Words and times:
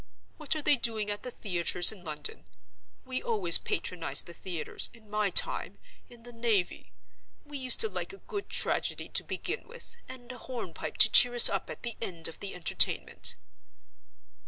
What 0.37 0.55
are 0.55 0.63
they 0.63 0.77
doing 0.77 1.11
at 1.11 1.21
the 1.21 1.29
theaters 1.29 1.91
in 1.91 2.03
London? 2.03 2.45
We 3.05 3.21
always 3.21 3.59
patronized 3.59 4.25
the 4.25 4.33
theaters, 4.33 4.89
in 4.95 5.07
my 5.11 5.29
time, 5.29 5.77
in 6.09 6.23
the 6.23 6.33
Navy. 6.33 6.91
We 7.45 7.59
used 7.59 7.79
to 7.81 7.87
like 7.87 8.11
a 8.11 8.17
good 8.17 8.49
tragedy 8.49 9.09
to 9.09 9.23
begin 9.23 9.67
with, 9.67 9.97
and 10.09 10.31
a 10.31 10.39
hornpipe 10.39 10.97
to 10.97 11.11
cheer 11.11 11.35
us 11.35 11.49
up 11.49 11.69
at 11.69 11.83
the 11.83 11.97
end 12.01 12.27
of 12.27 12.39
the 12.39 12.55
entertainment." 12.55 13.35